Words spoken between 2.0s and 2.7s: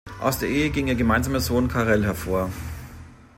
hervor.